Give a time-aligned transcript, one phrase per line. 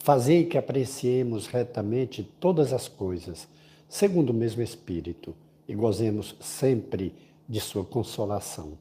[0.00, 3.46] fazei que apreciemos retamente todas as coisas,
[3.88, 5.34] segundo o mesmo Espírito,
[5.68, 7.14] e gozemos sempre
[7.48, 8.78] de sua consolação.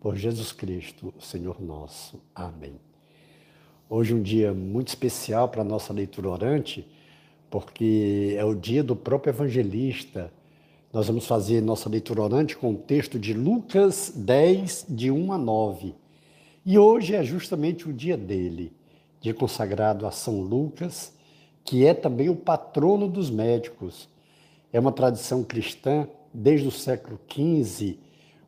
[0.00, 2.20] Por Jesus Cristo, Senhor nosso.
[2.34, 2.74] Amém.
[3.88, 6.88] Hoje um dia muito especial para a nossa leitura orante,
[7.50, 10.32] porque é o dia do próprio evangelista.
[10.92, 15.38] Nós vamos fazer nossa leitura orante com o texto de Lucas 10, de 1 a
[15.38, 15.94] 9.
[16.64, 18.72] E hoje é justamente o dia dele,
[19.22, 21.12] dia consagrado a São Lucas,
[21.64, 24.08] que é também o patrono dos médicos.
[24.72, 27.98] É uma tradição cristã desde o século XV,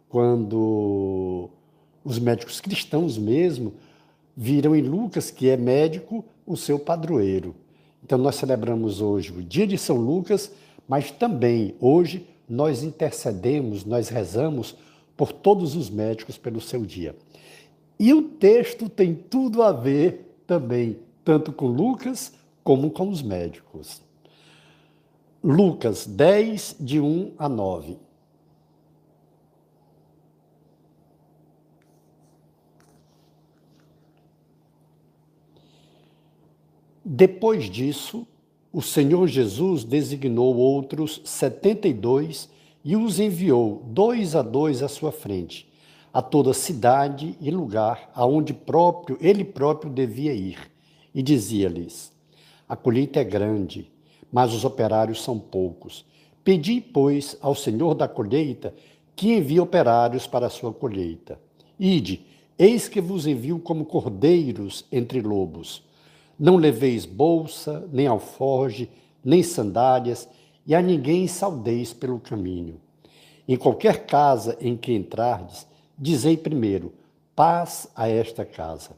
[0.09, 1.49] quando
[2.05, 3.75] os médicos cristãos mesmo
[4.37, 7.55] viram em Lucas, que é médico, o seu padroeiro.
[8.03, 10.51] Então nós celebramos hoje o dia de São Lucas,
[10.89, 14.77] mas também hoje nós intercedemos, nós rezamos
[15.17, 17.15] por todos os médicos pelo seu dia.
[17.99, 24.03] E o texto tem tudo a ver também, tanto com Lucas como com os médicos.
[25.43, 27.99] Lucas 10, de 1 a 9.
[37.05, 38.27] Depois disso,
[38.73, 42.49] o Senhor Jesus designou outros setenta e dois
[42.83, 45.69] e os enviou dois a dois à sua frente,
[46.15, 50.59] a toda cidade e lugar aonde próprio ele próprio devia ir,
[51.13, 52.13] e dizia-lhes:
[52.69, 53.91] A colheita é grande,
[54.31, 56.07] mas os operários são poucos.
[56.45, 58.73] Pedi, pois, ao Senhor da colheita
[59.17, 61.41] que envie operários para a sua colheita.
[61.79, 62.25] Ide,
[62.57, 65.83] eis que vos envio como cordeiros entre lobos.
[66.39, 68.89] Não leveis bolsa, nem alforge,
[69.25, 70.29] nem sandálias,
[70.65, 72.81] e a ninguém saudeis pelo caminho.
[73.49, 75.67] Em qualquer casa em que entrardes,
[75.99, 76.93] dizei primeiro:
[77.35, 78.91] paz a esta casa.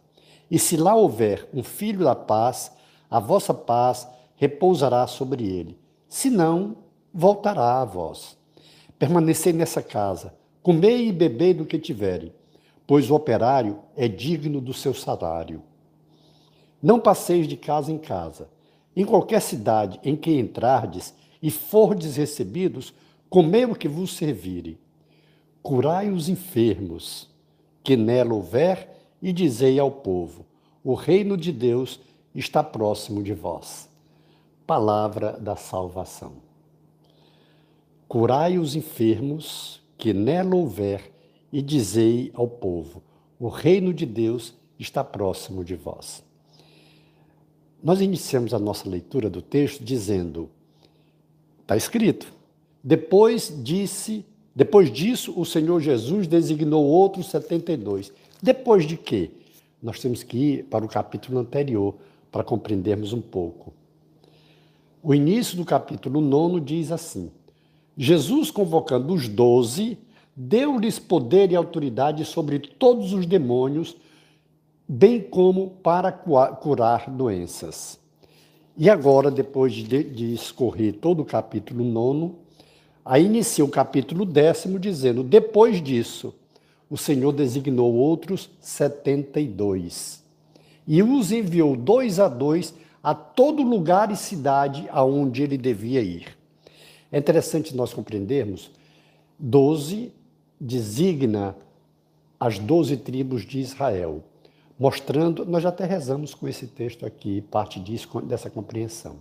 [0.50, 2.70] E se lá houver um filho da paz,
[3.10, 5.78] a vossa paz repousará sobre ele.
[6.08, 6.76] Se não,
[7.12, 8.36] voltará a vós.
[8.98, 12.32] Permanecei nessa casa, comei e bebei do que tiverem,
[12.86, 15.62] pois o operário é digno do seu salário.
[16.82, 18.48] Não passeis de casa em casa.
[18.94, 22.94] Em qualquer cidade em que entrardes e fordes recebidos,
[23.28, 24.78] comei o que vos servirem.
[25.66, 27.28] Curai os enfermos,
[27.82, 28.88] que nela houver,
[29.20, 30.46] e dizei ao povo:
[30.84, 31.98] o reino de Deus
[32.32, 33.88] está próximo de vós.
[34.64, 36.34] Palavra da salvação.
[38.06, 41.10] Curai os enfermos, que nela houver,
[41.52, 43.02] e dizei ao povo:
[43.36, 46.22] o reino de Deus está próximo de vós.
[47.82, 50.48] Nós iniciamos a nossa leitura do texto dizendo:
[51.60, 52.32] está escrito,
[52.84, 54.24] depois disse,
[54.56, 58.10] depois disso o Senhor Jesus designou outros 72.
[58.42, 59.30] Depois de quê?
[59.82, 61.94] Nós temos que ir para o capítulo anterior
[62.32, 63.74] para compreendermos um pouco.
[65.02, 67.30] O início do capítulo 9 diz assim:
[67.98, 69.98] Jesus, convocando os doze,
[70.34, 73.94] deu-lhes poder e autoridade sobre todos os demônios
[74.88, 77.98] bem como para curar doenças.
[78.74, 82.45] E agora, depois de, escorrer todo o capítulo 9,
[83.06, 86.34] aí inicia o capítulo décimo dizendo: Depois disso,
[86.90, 90.22] o Senhor designou outros 72
[90.86, 96.36] e os enviou dois a dois a todo lugar e cidade aonde ele devia ir.
[97.10, 98.70] É interessante nós compreendermos:
[99.38, 100.12] 12
[100.60, 101.56] designa
[102.38, 104.22] as doze tribos de Israel
[104.78, 109.16] mostrando, nós até rezamos com esse texto aqui, parte disso, dessa compreensão.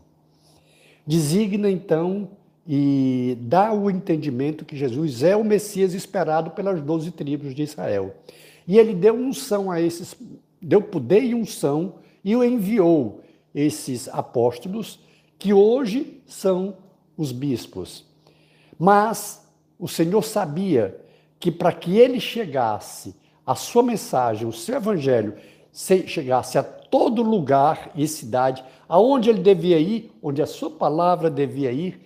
[1.07, 2.27] Designa, então,
[2.67, 8.15] e dá o entendimento que Jesus é o Messias esperado pelas doze tribos de Israel.
[8.67, 10.15] E ele deu unção a esses,
[10.59, 13.21] deu poder e unção e o enviou
[13.53, 14.99] esses apóstolos,
[15.37, 16.75] que hoje são
[17.15, 18.03] os bispos.
[18.79, 19.47] Mas
[19.77, 20.99] o Senhor sabia
[21.39, 23.15] que para que ele chegasse
[23.45, 25.35] a sua mensagem, o seu evangelho,
[25.71, 31.71] chegasse a todo lugar e cidade, aonde ele devia ir, onde a sua palavra devia
[31.71, 31.99] ir,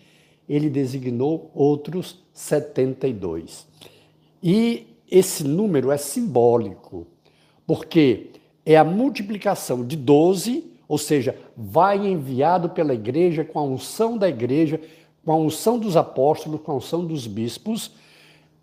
[0.50, 3.68] ele designou outros 72.
[4.42, 7.06] E esse número é simbólico,
[7.68, 8.32] porque
[8.66, 14.28] é a multiplicação de 12, ou seja, vai enviado pela igreja com a unção da
[14.28, 14.82] igreja
[15.30, 17.92] com a unção dos apóstolos, com a unção dos bispos,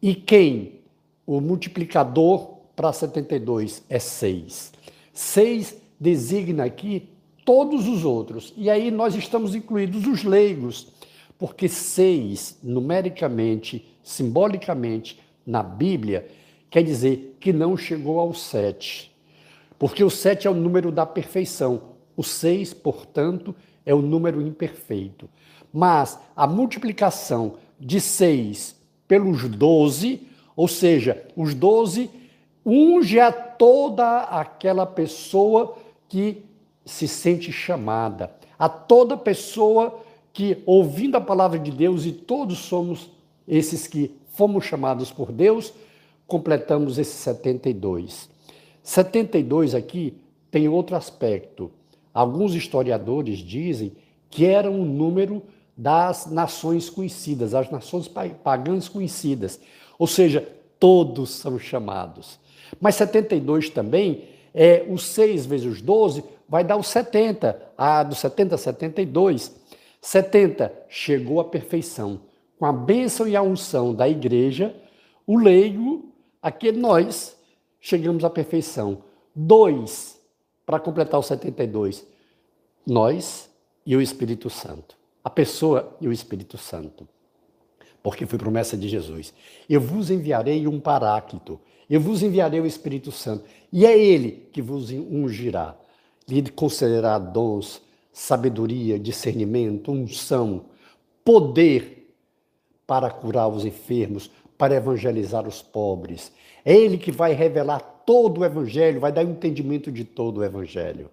[0.03, 0.81] e quem?
[1.27, 4.73] O multiplicador para 72 é 6.
[5.13, 7.09] 6 designa aqui
[7.45, 8.53] todos os outros.
[8.57, 10.89] E aí nós estamos incluídos os leigos,
[11.39, 16.29] porque 6, numericamente, simbolicamente, na Bíblia,
[16.71, 19.15] quer dizer que não chegou ao 7.
[19.79, 21.83] Porque o 7 é o número da perfeição.
[22.17, 23.55] O 6, portanto,
[23.85, 25.29] é o número imperfeito.
[25.73, 28.75] Mas a multiplicação de 6
[29.07, 32.11] pelos 12, ou seja, os 12
[32.65, 35.77] unge a toda aquela pessoa
[36.09, 36.43] que
[36.85, 40.01] se sente chamada, a toda pessoa
[40.37, 43.11] que, ouvindo a palavra de Deus, e todos somos
[43.49, 45.73] esses que fomos chamados por Deus,
[46.27, 48.29] completamos esses 72.
[48.83, 50.15] 72 aqui
[50.51, 51.71] tem outro aspecto.
[52.13, 53.95] Alguns historiadores dizem
[54.29, 55.43] que era um número
[55.75, 58.07] das nações conhecidas, as nações
[58.45, 59.59] pagãs conhecidas.
[59.99, 60.47] Ou seja,
[60.79, 62.39] todos são chamados.
[62.79, 67.59] Mas 72 também é os 6 vezes os 12, vai dar os 70.
[67.79, 69.65] Ah, do 70 a 72.
[70.07, 72.21] 70 chegou à perfeição.
[72.61, 74.73] Com a bênção e a unção da igreja,
[75.27, 77.37] o leigo, aquele nós,
[77.81, 79.03] chegamos à perfeição.
[79.35, 80.17] 2
[80.65, 82.07] para completar os 72?
[82.87, 83.51] Nós
[83.85, 84.97] e o Espírito Santo.
[85.25, 87.09] A pessoa e o Espírito Santo.
[88.01, 89.35] Porque foi promessa de Jesus.
[89.69, 91.61] Eu vos enviarei um paráclito.
[91.91, 93.45] Eu vos enviarei o Espírito Santo.
[93.73, 95.77] E é ele que vos ungirá.
[96.29, 97.83] Lhe concederá dons,
[98.17, 100.65] sabedoria, discernimento, unção,
[101.23, 102.15] poder
[102.87, 106.33] para curar os enfermos, para evangelizar os pobres.
[106.65, 110.45] É ele que vai revelar todo o Evangelho, vai dar um entendimento de todo o
[110.45, 111.11] Evangelho.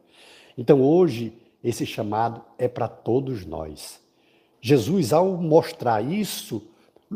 [0.58, 4.00] Então hoje, esse chamado é para todos nós.
[4.62, 6.66] Jesus, ao mostrar isso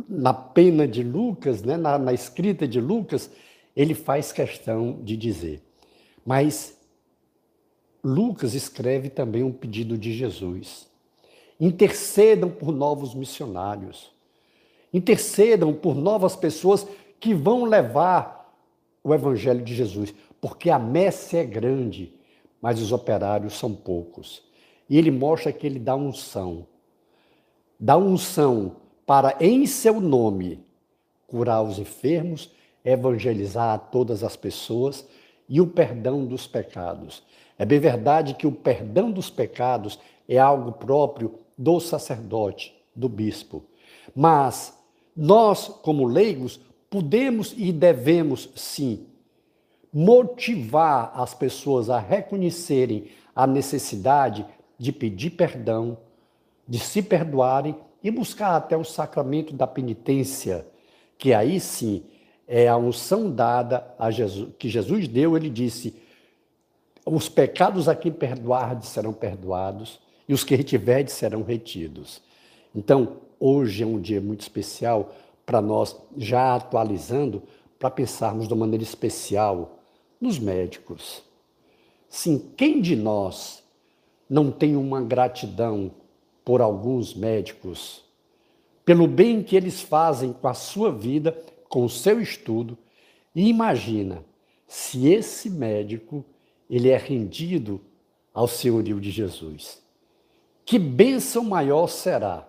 [0.10, 3.32] na pena de Lucas, né, na, na escrita de Lucas,
[3.74, 5.62] ele faz questão de dizer.
[6.26, 6.77] Mas
[8.08, 10.88] Lucas escreve também um pedido de Jesus.
[11.60, 14.14] Intercedam por novos missionários.
[14.94, 16.88] Intercedam por novas pessoas
[17.20, 18.58] que vão levar
[19.04, 22.14] o Evangelho de Jesus, porque a messe é grande,
[22.62, 24.42] mas os operários são poucos.
[24.90, 26.66] E ele mostra que ele dá unção.
[27.78, 30.64] Dá unção para, em seu nome,
[31.28, 32.50] curar os enfermos,
[32.86, 35.06] evangelizar todas as pessoas
[35.50, 37.22] e o perdão dos pecados.
[37.58, 43.64] É bem verdade que o perdão dos pecados é algo próprio do sacerdote, do bispo.
[44.16, 44.78] Mas
[45.16, 46.60] nós, como leigos,
[46.90, 49.08] podemos e devemos sim
[49.92, 54.46] motivar as pessoas a reconhecerem a necessidade
[54.78, 55.98] de pedir perdão,
[56.68, 60.68] de se perdoarem e buscar até o sacramento da penitência,
[61.18, 62.04] que aí sim
[62.48, 65.96] é a unção dada a Jesus, que Jesus deu, ele disse:
[67.10, 72.22] os pecados a quem perdoardes serão perdoados e os que retiverdes serão retidos.
[72.76, 75.14] Então, hoje é um dia muito especial
[75.46, 77.44] para nós, já atualizando,
[77.80, 79.80] para pensarmos de uma maneira especial
[80.20, 81.24] nos médicos.
[82.10, 83.64] Sim, quem de nós
[84.30, 85.92] não tem uma gratidão
[86.44, 88.04] por alguns médicos,
[88.84, 91.38] pelo bem que eles fazem com a sua vida,
[91.70, 92.78] com o seu estudo,
[93.34, 94.26] e imagina
[94.68, 96.26] se esse médico
[96.70, 97.82] ele é rendido
[98.34, 99.82] ao senhorio de Jesus.
[100.66, 102.48] Que bênção maior será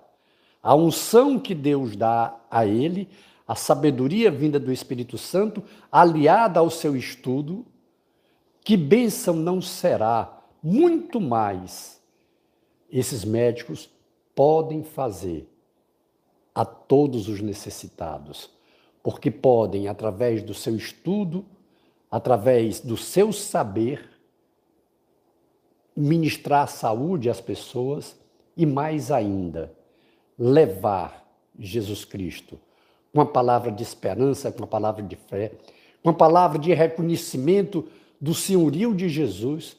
[0.62, 3.08] a unção que Deus dá a ele,
[3.46, 7.64] a sabedoria vinda do Espírito Santo, aliada ao seu estudo,
[8.62, 12.02] que bênção não será, muito mais
[12.90, 13.88] esses médicos
[14.34, 15.48] podem fazer
[16.54, 18.50] a todos os necessitados,
[19.02, 21.46] porque podem, através do seu estudo,
[22.10, 24.08] através do seu saber,
[25.96, 28.16] ministrar saúde às pessoas
[28.56, 29.72] e mais ainda,
[30.38, 31.26] levar
[31.58, 32.58] Jesus Cristo
[33.12, 35.52] com a palavra de esperança, com a palavra de fé,
[36.02, 37.86] com a palavra de reconhecimento
[38.20, 39.76] do senhorio de Jesus,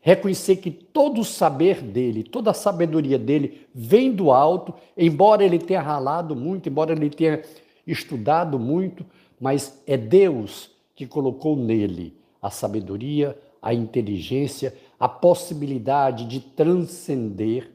[0.00, 5.58] reconhecer que todo o saber dele, toda a sabedoria dele vem do alto, embora ele
[5.58, 7.42] tenha ralado muito, embora ele tenha
[7.86, 9.06] estudado muito,
[9.40, 10.71] mas é Deus
[11.04, 17.70] que colocou nele a sabedoria, a inteligência, a possibilidade de transcender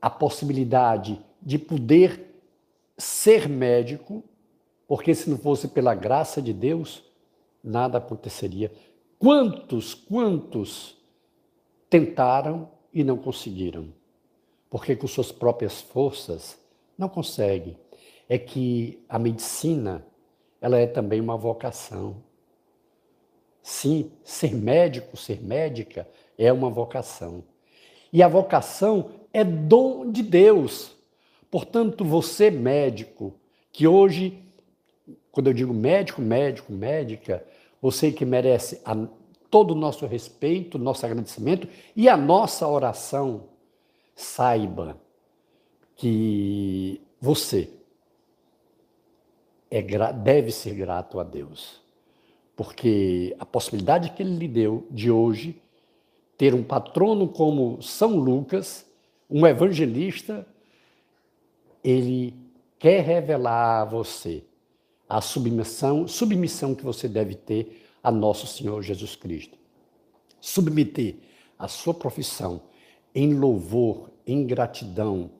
[0.00, 2.34] a possibilidade de poder
[2.98, 4.24] ser médico,
[4.86, 7.04] porque se não fosse pela graça de Deus,
[7.62, 8.72] nada aconteceria.
[9.18, 10.96] Quantos, quantos
[11.88, 13.88] tentaram e não conseguiram?
[14.72, 16.58] porque com suas próprias forças
[16.96, 17.76] não consegue.
[18.26, 20.02] É que a medicina,
[20.62, 22.22] ela é também uma vocação.
[23.60, 27.42] Sim, ser médico, ser médica é uma vocação.
[28.12, 30.96] E a vocação é dom de Deus.
[31.50, 33.34] Portanto, você médico,
[33.72, 34.40] que hoje,
[35.32, 37.44] quando eu digo médico, médico, médica,
[37.80, 38.94] você que merece a,
[39.50, 41.66] todo o nosso respeito, nosso agradecimento
[41.96, 43.48] e a nossa oração,
[44.14, 44.96] saiba
[45.96, 47.68] que você
[49.72, 51.82] é, deve ser grato a Deus
[52.56, 55.60] porque a possibilidade que ele lhe deu de hoje
[56.36, 58.86] ter um patrono como São Lucas,
[59.30, 60.46] um evangelista,
[61.82, 62.34] ele
[62.78, 64.44] quer revelar a você
[65.08, 69.58] a submissão, submissão que você deve ter a nosso Senhor Jesus Cristo.
[70.40, 71.16] Submeter
[71.58, 72.62] a sua profissão
[73.14, 75.30] em louvor, em gratidão,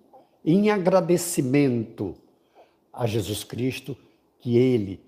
[0.45, 2.15] em agradecimento
[2.93, 3.97] a Jesus Cristo,
[4.43, 5.01] que ele,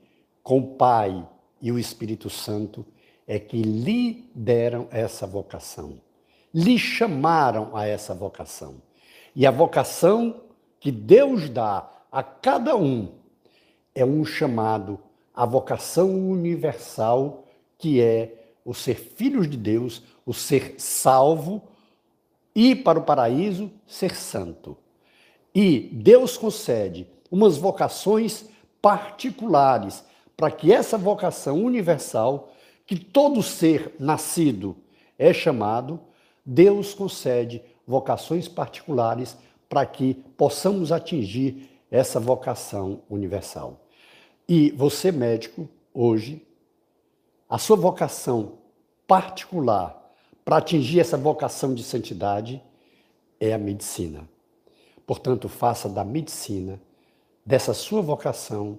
[0.42, 1.28] com o Pai,
[1.60, 2.86] e o Espírito Santo
[3.26, 5.98] é que lhe deram essa vocação,
[6.52, 8.76] lhe chamaram a essa vocação.
[9.34, 10.42] E a vocação
[10.78, 13.12] que Deus dá a cada um
[13.94, 15.00] é um chamado
[15.34, 17.44] à vocação universal,
[17.76, 21.62] que é o ser filhos de Deus, o ser salvo,
[22.54, 24.76] ir para o paraíso, ser santo.
[25.52, 28.44] E Deus concede umas vocações
[28.84, 30.04] particulares
[30.36, 32.52] para que essa vocação universal,
[32.86, 34.76] que todo ser nascido
[35.18, 35.98] é chamado,
[36.44, 39.38] Deus concede vocações particulares
[39.70, 43.80] para que possamos atingir essa vocação universal.
[44.46, 46.46] E você, médico, hoje,
[47.48, 48.58] a sua vocação
[49.06, 50.14] particular
[50.44, 52.62] para atingir essa vocação de santidade
[53.40, 54.28] é a medicina.
[55.06, 56.78] Portanto, faça da medicina,
[57.44, 58.78] dessa sua vocação,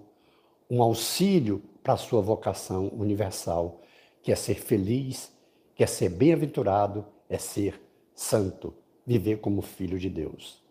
[0.69, 3.81] um auxílio para a sua vocação universal,
[4.23, 5.31] que é ser feliz,
[5.75, 7.79] que é ser bem-aventurado, é ser
[8.13, 8.73] santo,
[9.05, 10.63] viver como filho de Deus.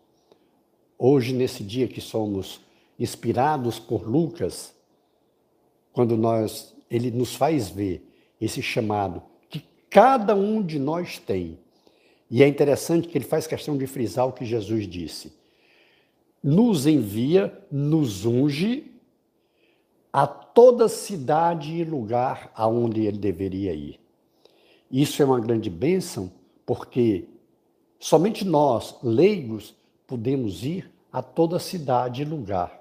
[0.97, 2.61] Hoje, nesse dia que somos
[2.97, 4.73] inspirados por Lucas,
[5.93, 8.07] quando nós ele nos faz ver
[8.39, 11.59] esse chamado que cada um de nós tem.
[12.29, 15.33] E é interessante que ele faz questão de frisar o que Jesus disse.
[16.47, 18.91] Nos envia, nos unge
[20.13, 23.99] a toda cidade e lugar aonde ele deveria ir.
[24.91, 26.31] Isso é uma grande bênção,
[26.63, 27.25] porque
[27.99, 29.73] somente nós, leigos,
[30.05, 32.79] podemos ir a toda cidade e lugar.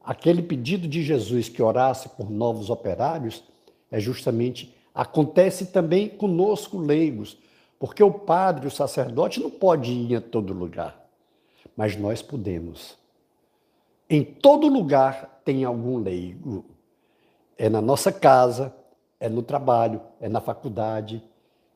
[0.00, 3.42] Aquele pedido de Jesus que orasse por novos operários
[3.90, 7.36] é justamente acontece também conosco leigos,
[7.76, 10.99] porque o padre, o sacerdote não pode ir a todo lugar,
[11.80, 12.98] mas nós podemos.
[14.06, 16.66] Em todo lugar tem algum leigo.
[17.56, 18.76] É na nossa casa,
[19.18, 21.24] é no trabalho, é na faculdade,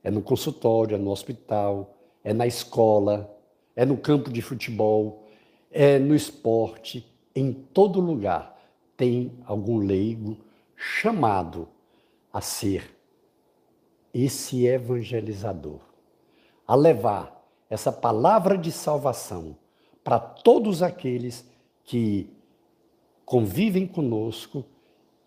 [0.03, 3.35] é no consultório, é no hospital, é na escola,
[3.75, 5.25] é no campo de futebol,
[5.71, 7.11] é no esporte.
[7.35, 8.61] Em todo lugar
[8.99, 10.37] tem algum leigo
[10.77, 11.67] chamado
[12.31, 12.95] a ser
[14.13, 15.81] esse evangelizador,
[16.67, 19.64] a levar essa palavra de salvação
[20.05, 21.49] para todos aqueles
[21.83, 22.29] que
[23.25, 24.65] convivem conosco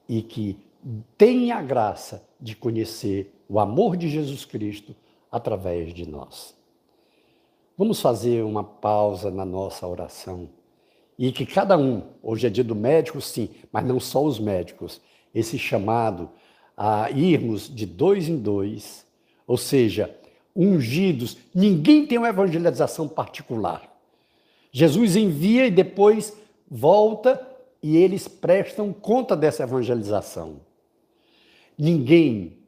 [0.08, 0.58] e que
[1.18, 4.96] têm a graça de conhecer o amor de Jesus Cristo
[5.32, 6.56] através de nós.
[7.78, 10.50] Vamos fazer uma pausa na nossa oração
[11.18, 15.02] e que cada um, hoje é dia do médico, sim, mas não só os médicos,
[15.34, 16.30] esse chamado
[16.76, 19.06] a irmos de dois em dois,
[19.48, 20.16] ou seja,
[20.56, 23.97] ungidos, ninguém tem uma evangelização particular.
[24.78, 26.38] Jesus envia e depois
[26.70, 27.42] volta
[27.82, 30.62] e eles prestam conta dessa evangelização.
[31.76, 32.60] Ninguém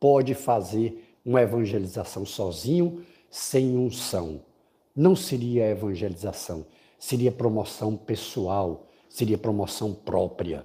[0.00, 4.40] pode fazer uma evangelização sozinho, sem unção.
[4.96, 6.64] Não seria evangelização,
[6.98, 10.64] seria promoção pessoal, seria promoção própria.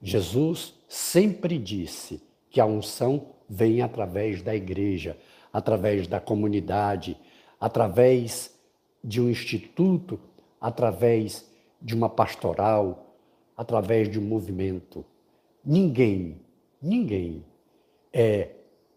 [0.00, 5.14] Jesus sempre disse que a unção vem através da igreja,
[5.52, 7.18] através da comunidade,
[7.60, 8.57] através
[9.02, 10.18] de um instituto
[10.60, 11.48] através
[11.80, 13.14] de uma pastoral,
[13.56, 15.04] através de um movimento.
[15.64, 16.40] Ninguém,
[16.80, 17.44] ninguém
[18.12, 18.50] é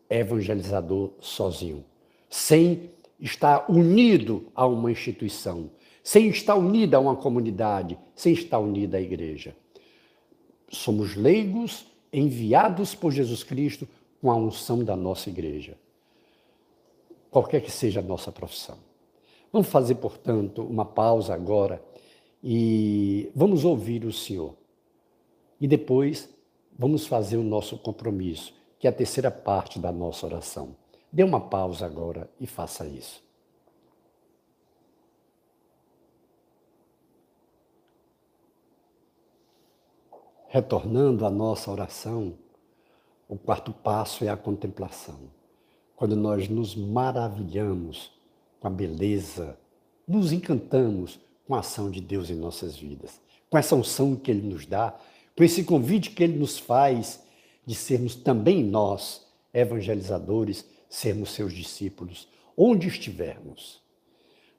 [0.10, 1.84] evangelizador sozinho,
[2.30, 5.70] sem estar unido a uma instituição,
[6.04, 9.56] sem estar unido a uma comunidade, sem estar unido à igreja.
[10.70, 13.88] Somos leigos enviados por Jesus Cristo
[14.22, 15.78] com a unção da nossa igreja.
[17.30, 18.78] Qualquer que seja a nossa profissão.
[19.52, 21.84] Vamos fazer, portanto, uma pausa agora
[22.44, 24.56] e vamos ouvir o Senhor.
[25.60, 26.30] E depois
[26.78, 30.76] vamos fazer o nosso compromisso, que é a terceira parte da nossa oração.
[31.12, 33.22] Dê uma pausa agora e faça isso.
[40.48, 42.34] Retornando à nossa oração,
[43.28, 45.32] o quarto passo é a contemplação.
[45.96, 48.12] Quando nós nos maravilhamos
[48.62, 49.58] com a beleza,
[50.08, 54.48] nos encantamos com a ação de Deus em nossas vidas, com essa unção que Ele
[54.48, 54.96] nos dá,
[55.36, 57.20] com esse convite que Ele nos faz
[57.66, 63.82] de sermos também nós, evangelizadores, sermos seus discípulos, onde estivermos.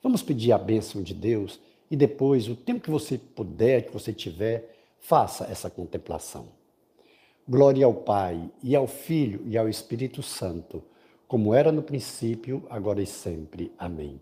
[0.02, 4.12] Vamos pedir a bênção de Deus e depois, o tempo que você puder, que você
[4.12, 6.48] tiver, faça essa contemplação.
[7.48, 10.82] Glória ao Pai, e ao Filho, e ao Espírito Santo,
[11.32, 13.72] como era no princípio, agora e sempre.
[13.78, 14.20] Amém.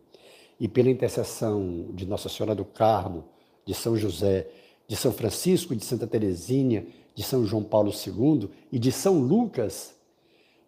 [0.61, 3.25] E pela intercessão de Nossa Senhora do Carmo,
[3.67, 4.47] de São José,
[4.87, 9.93] de São Francisco, de Santa Teresinha, de São João Paulo II e de São Lucas,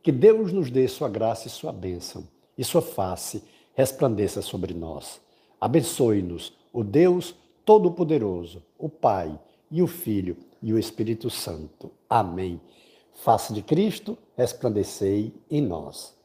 [0.03, 2.27] que Deus nos dê sua graça e sua bênção,
[2.59, 5.21] e sua face resplandeça sobre nós.
[5.61, 9.39] Abençoe-nos o Deus Todo-Poderoso, o Pai
[9.71, 11.93] e o Filho e o Espírito Santo.
[12.11, 12.61] Amém.
[13.15, 16.21] Face de Cristo, resplandecei em nós.